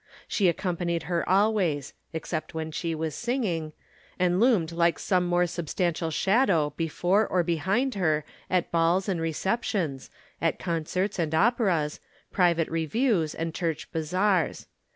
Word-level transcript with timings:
She 0.27 0.47
accompanied 0.47 1.03
her 1.03 1.29
always 1.29 1.93
except 2.11 2.55
when 2.55 2.71
she 2.71 2.95
was 2.95 3.13
singing 3.13 3.71
and 4.17 4.39
loomed 4.39 4.71
like 4.71 4.97
some 4.97 5.27
more 5.27 5.45
substantial 5.45 6.09
shadow 6.09 6.73
before 6.75 7.27
or 7.27 7.43
behind 7.43 7.93
her 7.93 8.25
at 8.49 8.71
balls 8.71 9.07
and 9.07 9.21
receptions, 9.21 10.09
at 10.41 10.57
concerts 10.57 11.19
and 11.19 11.35
operas, 11.35 11.99
private 12.31 12.69
views 12.89 13.35
and 13.35 13.53
church 13.53 13.91
bazaars. 13.91 14.65